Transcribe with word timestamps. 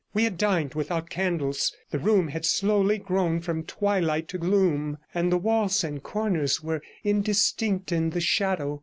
We 0.15 0.23
had 0.23 0.35
dined 0.39 0.73
without 0.73 1.11
candles; 1.11 1.75
the 1.91 1.99
room 1.99 2.29
had 2.29 2.43
slowly 2.43 2.97
grown 2.97 3.39
from 3.39 3.61
twilight 3.65 4.27
to 4.29 4.39
gloom, 4.39 4.97
and 5.13 5.31
the 5.31 5.37
walls 5.37 5.83
and 5.83 6.01
corners 6.01 6.63
were 6.63 6.81
indistinct 7.03 7.91
in 7.91 8.09
the 8.09 8.19
shadow. 8.19 8.79